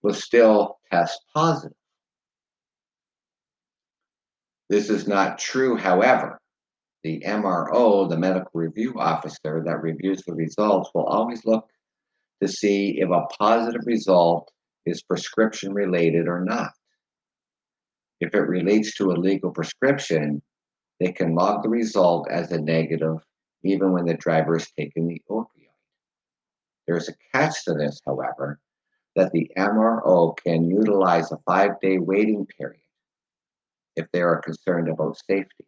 [0.04, 1.76] will still test positive.
[4.68, 6.38] This is not true, however.
[7.02, 11.68] The MRO, the medical review officer that reviews the results, will always look
[12.42, 14.50] to see if a positive result
[14.86, 16.72] is prescription related or not.
[18.20, 20.42] If it relates to a legal prescription,
[21.00, 23.18] they can log the result as a negative
[23.62, 25.46] even when the driver is taking the opioid.
[26.86, 28.60] There's a catch to this, however,
[29.16, 32.80] that the MRO can utilize a five day waiting period
[33.96, 35.66] if they are concerned about safety.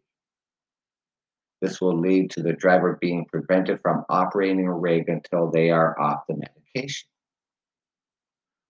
[1.61, 5.99] This will lead to the driver being prevented from operating a rig until they are
[5.99, 7.07] off the medication.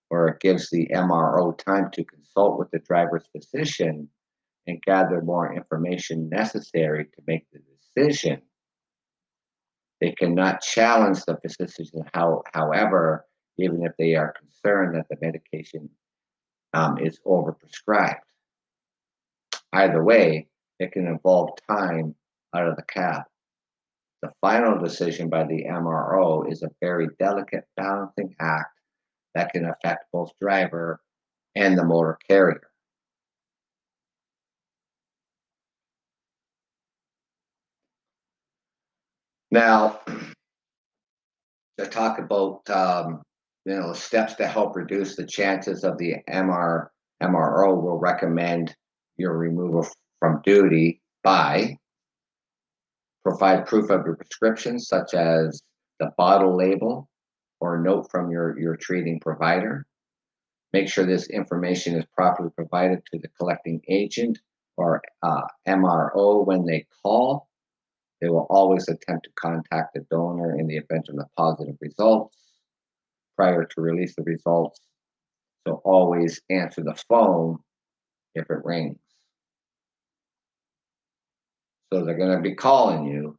[0.09, 4.09] Or it gives the MRO time to consult with the driver's physician
[4.67, 7.59] and gather more information necessary to make the
[7.95, 8.41] decision.
[9.99, 13.25] They cannot challenge the physician, how, however,
[13.57, 15.89] even if they are concerned that the medication
[16.73, 18.19] um, is overprescribed.
[19.73, 20.47] Either way,
[20.79, 22.15] it can involve time
[22.55, 23.23] out of the cab.
[24.21, 28.73] The final decision by the MRO is a very delicate balancing act
[29.35, 30.99] that can affect both driver
[31.55, 32.69] and the motor carrier.
[39.51, 40.01] Now,
[41.77, 43.21] to talk about um,
[43.67, 46.87] you know steps to help reduce the chances of the MR
[47.21, 48.73] MRO will recommend
[49.17, 49.85] your removal
[50.19, 51.77] from duty by
[53.23, 55.61] provide proof of your prescription, such as
[55.99, 57.09] the bottle label
[57.59, 59.85] or note from your, your treating provider.
[60.71, 64.39] Make sure this information is properly provided to the collecting agent
[64.77, 67.49] or uh, MRO when they call.
[68.21, 72.46] They will always attempt to contact the donor in the event of the positive results
[73.37, 74.81] prior to release the results.
[75.67, 77.59] So always answer the phone
[78.35, 78.97] if it rings.
[81.93, 83.37] So they're going to be calling you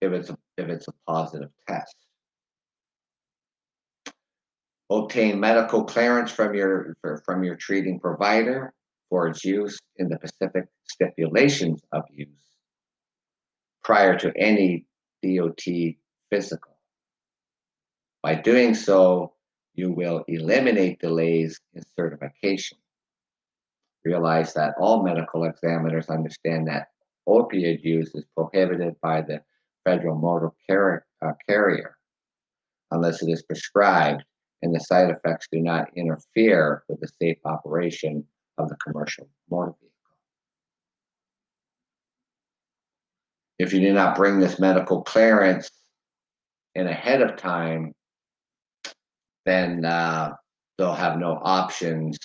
[0.00, 1.94] if it's a, if it's a positive test.
[4.90, 8.72] Obtain medical clearance from your from your treating provider
[9.10, 12.28] for its use in the specific stipulations of use
[13.82, 14.84] prior to any
[15.22, 15.64] DOT
[16.30, 16.75] physical.
[18.26, 19.34] By doing so,
[19.74, 22.76] you will eliminate delays in certification
[24.04, 26.88] realize that all medical examiners understand that
[27.28, 29.42] opioid use is prohibited by the
[29.84, 31.96] federal motor car- uh, carrier
[32.90, 34.24] unless it is prescribed
[34.62, 38.24] and the side effects do not interfere with the safe operation
[38.58, 40.16] of the commercial motor vehicle.
[43.60, 45.70] If you do not bring this medical clearance
[46.74, 47.94] in ahead of time,
[49.46, 50.34] then uh,
[50.76, 52.18] they'll have no options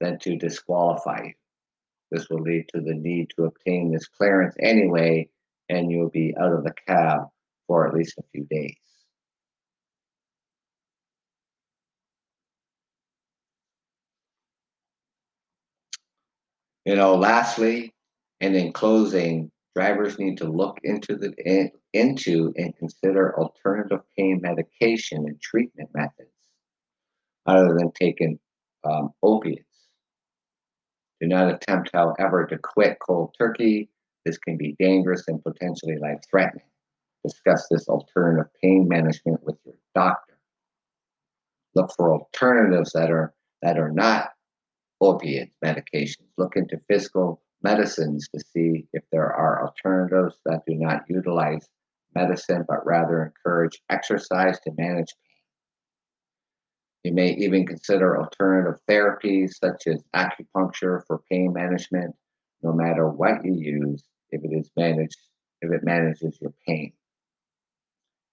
[0.00, 1.32] than to disqualify you.
[2.10, 5.28] This will lead to the need to obtain this clearance anyway,
[5.68, 7.28] and you'll be out of the cab
[7.66, 8.74] for at least a few days.
[16.86, 17.92] You know, lastly,
[18.40, 25.26] and in closing, drivers need to look into the into and consider alternative pain medication
[25.26, 26.30] and treatment methods
[27.48, 28.38] other than taking
[28.84, 29.64] um, opiates.
[31.20, 33.88] Do not attempt, however, to quit cold turkey.
[34.24, 36.64] This can be dangerous and potentially life threatening.
[37.24, 40.38] Discuss this alternative pain management with your doctor.
[41.74, 44.30] Look for alternatives that are that are not
[45.00, 46.28] opiate medications.
[46.36, 51.68] Look into physical medicines to see if there are alternatives that do not utilize
[52.14, 55.12] medicine but rather encourage exercise to manage.
[57.08, 62.14] You may even consider alternative therapies such as acupuncture for pain management,
[62.62, 65.16] no matter what you use, if it is managed,
[65.62, 66.92] if it manages your pain.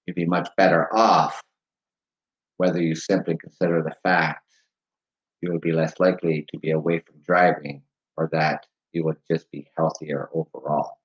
[0.06, 1.42] You'd be much better off
[2.58, 4.44] whether you simply consider the fact
[5.40, 7.82] you would be less likely to be away from driving
[8.18, 10.98] or that you would just be healthier overall.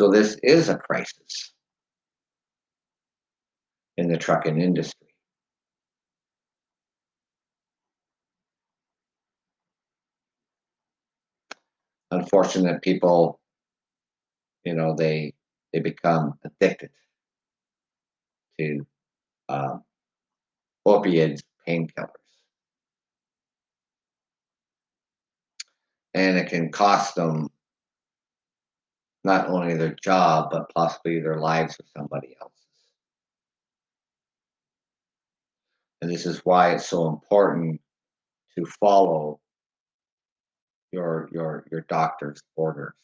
[0.00, 1.52] So this is a crisis
[3.98, 5.07] in the trucking industry.
[12.10, 13.40] Unfortunate people,
[14.64, 15.34] you know, they
[15.72, 16.90] they become addicted
[18.58, 18.86] to
[19.48, 19.82] um,
[20.86, 22.08] opiates, painkillers.
[26.14, 27.48] And it can cost them
[29.24, 32.58] not only their job, but possibly their lives or somebody else's.
[36.00, 37.80] And this is why it's so important
[38.56, 39.40] to follow
[40.92, 42.94] your your your doctor's orders.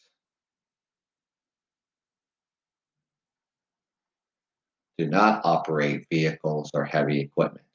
[4.96, 7.66] Do not operate vehicles or heavy equipment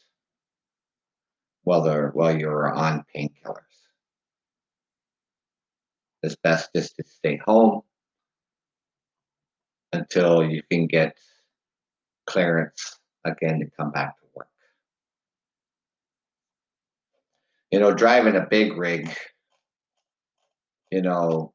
[1.63, 3.55] while, while you're on painkillers.
[6.23, 7.81] It's best just to stay home
[9.93, 11.17] until you can get
[12.25, 14.47] clearance again to come back to work.
[17.71, 19.15] You know, driving a big rig,
[20.91, 21.53] you know,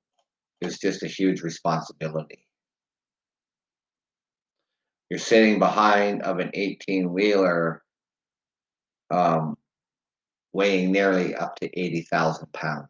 [0.60, 2.46] is just a huge responsibility.
[5.10, 7.82] You're sitting behind of an 18 wheeler
[9.10, 9.56] um,
[10.52, 12.88] weighing nearly up to 80,000 pounds.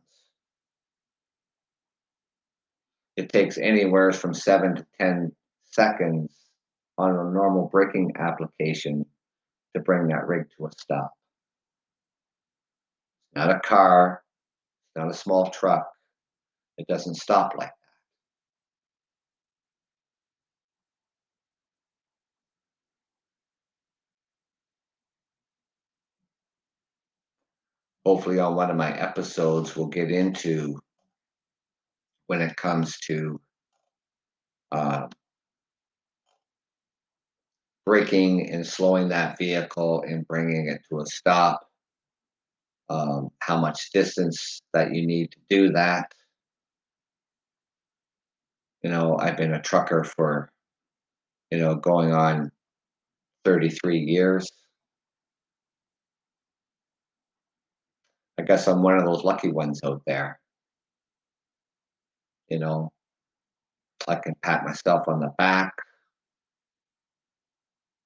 [3.17, 5.33] It takes anywhere from seven to 10
[5.65, 6.33] seconds
[6.99, 9.05] on a normal braking application
[9.75, 11.13] to bring that rig to a stop.
[13.35, 14.23] Not a car,
[14.97, 15.94] not a small truck.
[16.79, 17.75] It doesn't stop like that.
[28.05, 30.79] Hopefully, on one of my episodes, we'll get into
[32.27, 33.41] when it comes to
[34.73, 35.07] uh,
[37.87, 41.61] braking and slowing that vehicle and bringing it to a stop,
[42.89, 46.13] um, how much distance that you need to do that.
[48.85, 50.51] You know, I've been a trucker for,
[51.51, 52.53] you know, going on
[53.47, 54.47] 33 years.
[58.39, 60.39] I guess I'm one of those lucky ones out there.
[62.51, 62.93] You know,
[64.07, 65.73] I can pat myself on the back.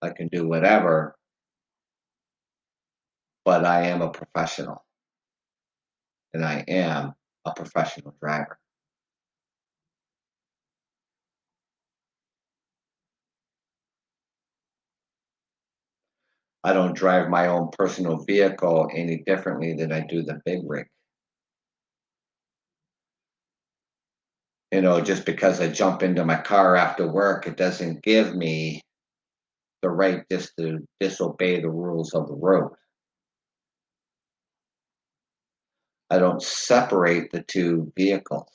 [0.01, 1.17] I can do whatever,
[3.45, 4.85] but I am a professional.
[6.33, 7.15] And I am
[7.45, 8.61] a professional driver.
[16.65, 20.87] I don't drive my own personal vehicle any differently than I do the big rig.
[24.73, 28.83] You know, just because I jump into my car after work, it doesn't give me
[29.83, 32.73] the right just to disobey the rules of the road.
[36.11, 38.51] I don't separate the two vehicles.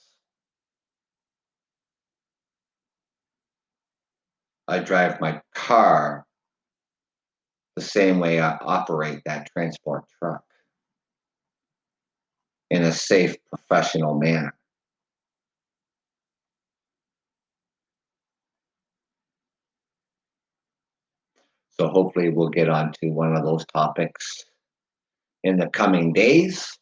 [4.67, 6.25] I drive my car
[7.75, 10.43] the same way I operate that transport truck
[12.69, 14.53] in a safe, professional manner.
[21.79, 24.43] So hopefully we'll get onto one of those topics
[25.43, 26.77] in the coming days.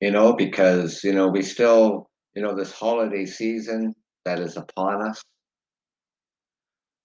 [0.00, 3.94] You know, because, you know, we still, you know, this holiday season
[4.24, 5.22] that is upon us,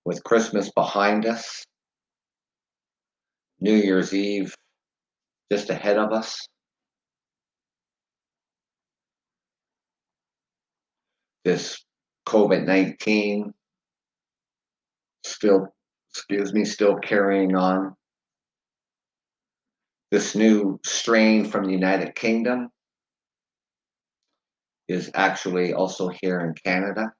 [0.07, 1.65] with Christmas behind us,
[3.59, 4.55] New Year's Eve
[5.51, 6.47] just ahead of us.
[11.43, 11.83] This
[12.25, 13.53] COVID 19
[15.25, 15.67] still,
[16.11, 17.93] excuse me, still carrying on.
[20.09, 22.69] This new strain from the United Kingdom
[24.87, 27.11] is actually also here in Canada.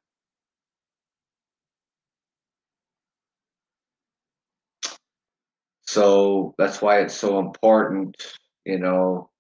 [5.98, 8.16] So that's why it's so important,
[8.66, 9.32] you know,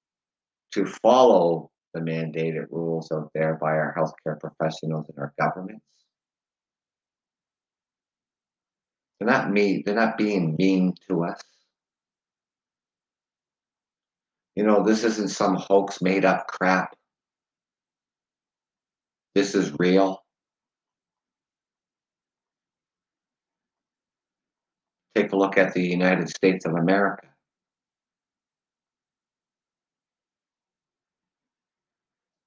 [0.71, 5.85] to follow the mandated rules out there by our healthcare professionals and our governments.
[9.19, 11.39] They're not mean, they're not being mean to us.
[14.55, 16.95] You know, this isn't some hoax made up crap.
[19.35, 20.23] This is real.
[25.17, 27.25] Take a look at the United States of America.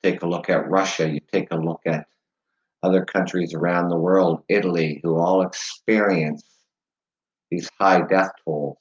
[0.05, 1.11] Take a look at Russia.
[1.11, 2.07] You take a look at
[2.85, 6.45] other countries around the world, Italy, who all experience
[7.51, 8.79] these high death tolls.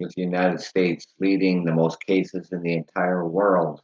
[0.00, 3.82] With the United States leading the most cases in the entire world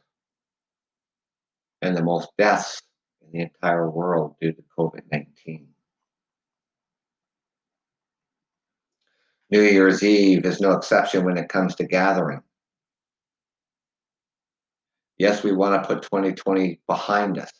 [1.83, 2.81] and the most deaths
[3.21, 5.72] in the entire world due to COVID 19.
[9.53, 12.41] New Year's Eve is no exception when it comes to gathering.
[15.19, 17.51] Yes, we want to put 2020 behind us.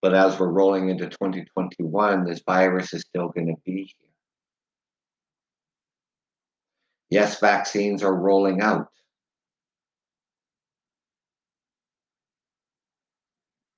[0.00, 4.10] But as we're rolling into 2021, this virus is still going to be here.
[7.10, 8.86] Yes, vaccines are rolling out.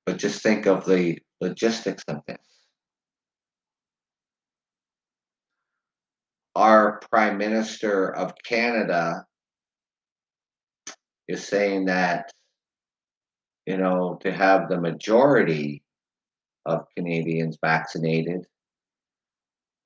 [0.04, 2.59] But just think of the logistics of this.
[6.56, 9.24] Our Prime Minister of Canada
[11.28, 12.30] is saying that,
[13.66, 15.82] you know, to have the majority
[16.66, 18.46] of Canadians vaccinated,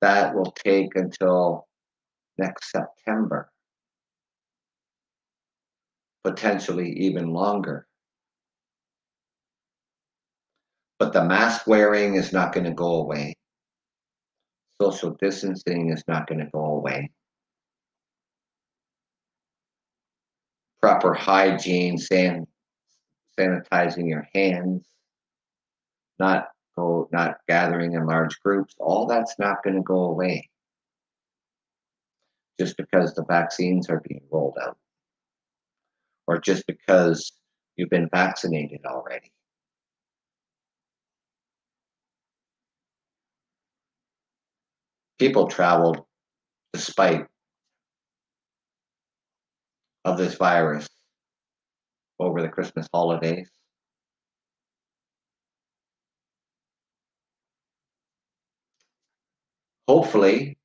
[0.01, 1.67] that will take until
[2.37, 3.51] next September,
[6.23, 7.87] potentially even longer.
[10.97, 13.35] But the mask wearing is not going to go away.
[14.81, 17.11] Social distancing is not going to go away.
[20.81, 22.47] Proper hygiene, san-
[23.39, 24.85] sanitizing your hands,
[26.19, 30.49] not go, not gathering in large groups, all that's not going to go away
[32.59, 34.77] just because the vaccines are being rolled out
[36.27, 37.31] or just because
[37.75, 39.31] you've been vaccinated already.
[45.19, 46.01] People traveled
[46.73, 47.25] despite
[50.03, 50.87] of this virus
[52.19, 53.49] over the Christmas holidays.
[59.87, 60.57] Hopefully,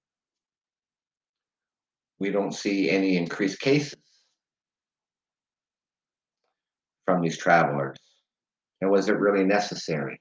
[2.18, 3.96] we don't see any increased cases
[7.05, 7.98] from these travelers.
[8.80, 10.20] And was it really necessary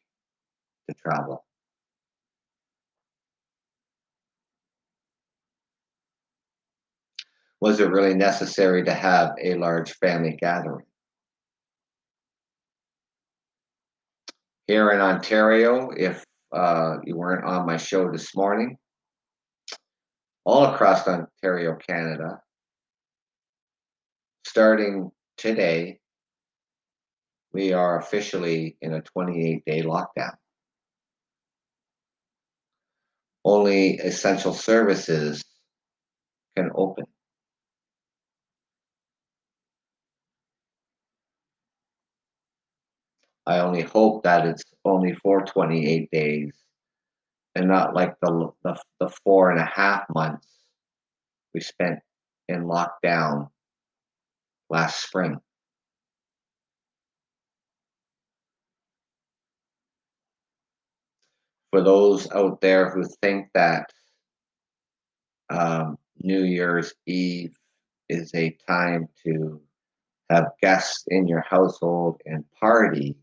[0.90, 1.46] to travel?
[7.62, 10.86] Was it really necessary to have a large family gathering?
[14.68, 18.78] Here in Ontario, if uh, you weren't on my show this morning,
[20.46, 22.40] all across Ontario, Canada.
[24.46, 26.00] Starting today,
[27.52, 30.34] we are officially in a 28 day lockdown.
[33.44, 35.44] Only essential services
[36.56, 37.06] can open.
[43.50, 46.54] I only hope that it's only for 28 days
[47.56, 50.48] and not like the, the, the four and a half months
[51.52, 51.98] we spent
[52.48, 53.50] in lockdown
[54.70, 55.40] last spring.
[61.72, 63.92] For those out there who think that
[65.50, 67.58] um, New Year's Eve
[68.10, 69.60] is a time to
[70.30, 73.16] have guests in your household and party,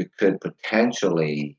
[0.00, 1.58] you could potentially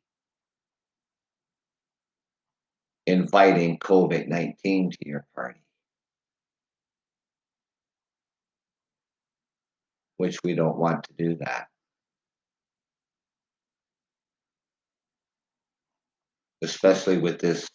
[3.06, 5.62] inviting COVID 19 to your party,
[10.18, 11.68] which we don't want to do that.
[16.64, 17.68] Especially with this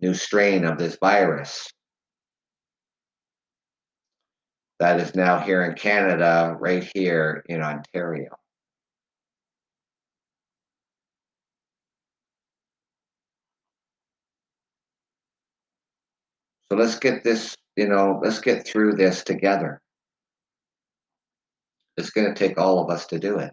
[0.00, 1.70] new strain of this virus
[4.78, 8.39] that is now here in Canada, right here in Ontario.
[16.70, 19.82] So let's get this, you know, let's get through this together.
[21.96, 23.52] It's going to take all of us to do it.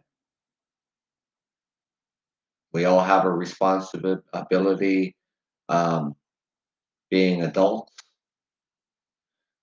[2.74, 5.16] We all have a responsibility
[5.68, 6.16] um,
[7.10, 7.92] being adults.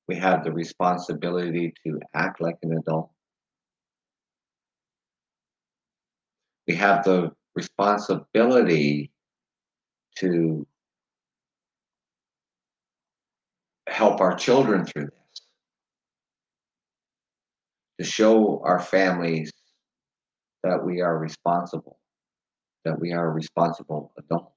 [0.09, 3.11] We have the responsibility to act like an adult.
[6.67, 9.13] We have the responsibility
[10.17, 10.67] to
[13.95, 15.47] help our children through this,
[18.01, 19.53] to show our families
[20.65, 21.99] that we are responsible,
[22.85, 24.51] that we are responsible adults.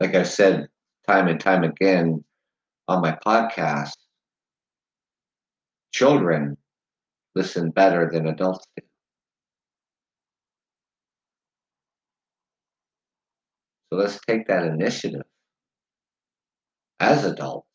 [0.00, 0.68] Like I've said
[1.06, 2.24] time and time again
[2.88, 3.96] on my podcast,
[5.92, 6.56] children
[7.36, 8.87] listen better than adults do.
[13.90, 15.22] So let's take that initiative
[17.00, 17.68] as adults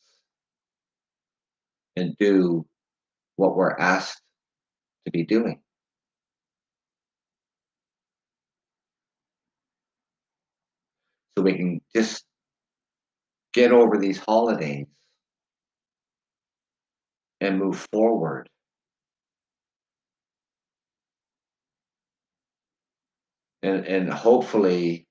[1.96, 2.66] and do
[3.36, 4.22] what we're asked
[5.06, 5.60] to be doing.
[11.38, 12.26] So we can just
[13.54, 14.86] get over these holidays
[17.42, 18.50] and move forward.
[23.64, 25.08] And, and hopefully,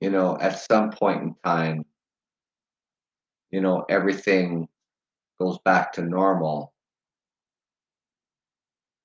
[0.00, 1.84] you know, at some point in time,
[3.50, 4.68] you know, everything
[5.38, 6.72] goes back to normal.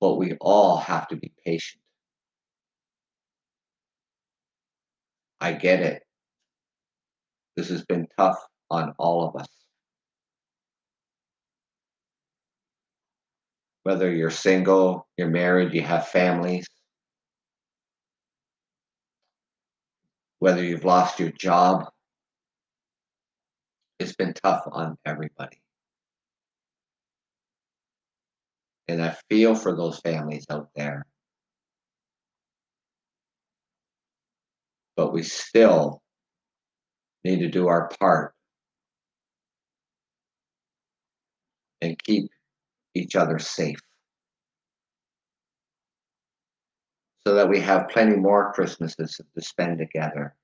[0.00, 1.82] But we all have to be patient.
[5.40, 6.02] I get it.
[7.56, 8.38] This has been tough
[8.70, 9.48] on all of us.
[13.82, 16.66] Whether you're single, you're married, you have families,
[20.38, 21.86] whether you've lost your job,
[23.98, 25.60] it's been tough on everybody.
[28.88, 31.06] And I feel for those families out there.
[34.96, 36.02] But we still
[37.24, 38.34] need to do our part
[41.80, 42.30] and keep
[42.94, 43.78] each other safe
[47.26, 50.36] so that we have plenty more Christmases to spend together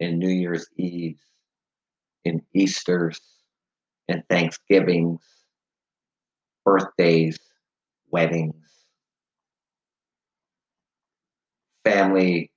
[0.00, 1.20] in New Year's Eves,
[2.24, 3.20] in Easter's,
[4.08, 5.20] in Thanksgivings,
[6.64, 7.38] birthdays,
[8.10, 8.64] weddings,
[11.84, 12.50] family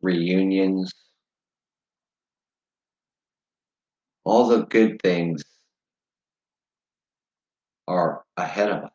[0.00, 0.92] reunions,
[4.22, 5.42] all the good things
[7.88, 8.92] are ahead of us.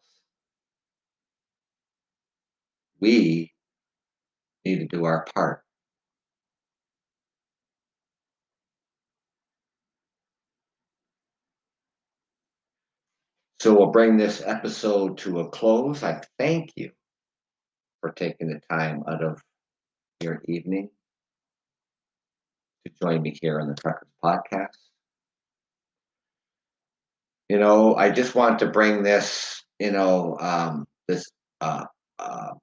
[3.01, 3.52] We
[4.65, 5.63] need to do our part.
[13.59, 16.03] So we'll bring this episode to a close.
[16.03, 16.91] I thank you
[18.01, 19.41] for taking the time out of
[20.21, 20.89] your evening
[22.85, 24.75] to join me here on the Truckers Podcast
[27.49, 31.29] you know, I just want to bring this, you know, um, this
[31.61, 31.85] uh,
[32.17, 32.53] uh,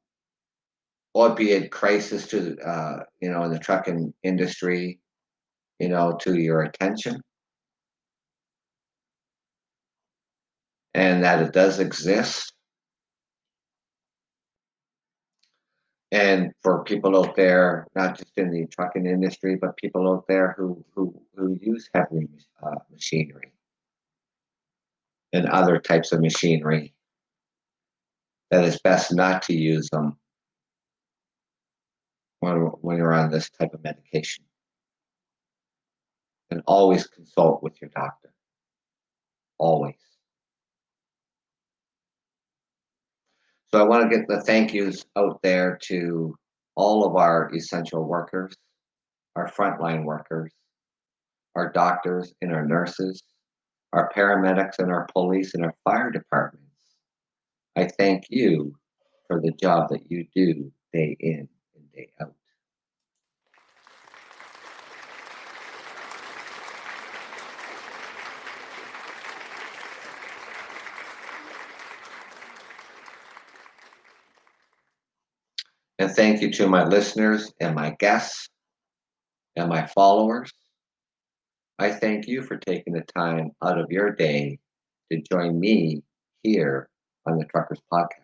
[1.15, 5.01] opiate crisis to, uh, you know, in the trucking industry,
[5.79, 7.21] you know, to your attention.
[10.95, 12.53] And that it does exist.
[16.13, 20.55] And for people out there, not just in the trucking industry, but people out there
[20.57, 22.29] who who, who use heavy
[22.63, 23.53] uh, machinery
[25.33, 26.93] and other types of machinery
[28.51, 30.17] that it's best not to use them
[32.41, 34.45] when, when you're on this type of medication.
[36.51, 38.33] And always consult with your doctor.
[39.59, 39.95] Always.
[43.73, 46.35] So I want to get the thank yous out there to
[46.75, 48.57] all of our essential workers,
[49.37, 50.53] our frontline workers,
[51.55, 53.23] our doctors and our nurses,
[53.93, 56.67] our paramedics and our police and our fire departments.
[57.77, 58.75] I thank you
[59.29, 61.49] for the job that you do day in
[61.95, 62.35] and day out.
[75.99, 78.49] And thank you to my listeners and my guests
[79.55, 80.51] and my followers.
[81.79, 84.59] I thank you for taking the time out of your day
[85.13, 86.03] to join me
[86.43, 86.89] here
[87.27, 88.20] on the Truckers Podcast.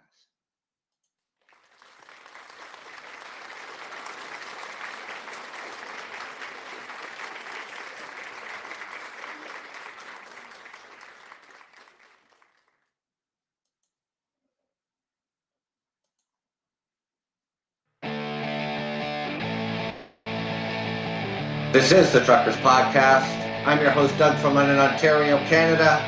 [21.77, 23.29] This is the Truckers Podcast.
[23.66, 25.99] I'm your host, Doug from London, Ontario, Canada.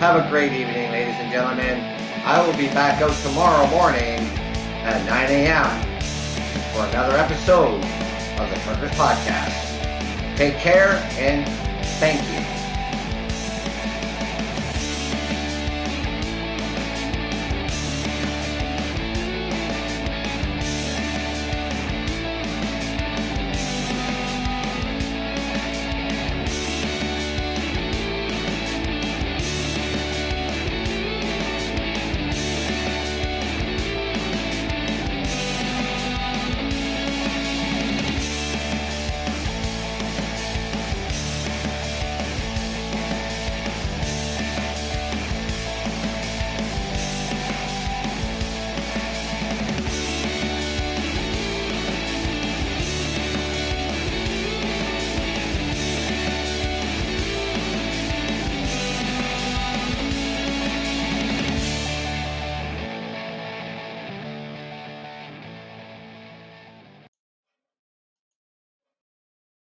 [0.00, 1.78] Have a great evening, ladies and gentlemen.
[2.24, 4.18] I will be back out tomorrow morning
[4.82, 6.00] at 9 a.m.
[6.74, 7.84] for another episode
[8.40, 10.36] of the Truckers Podcast.
[10.36, 11.46] Take care and
[12.00, 12.43] thank you.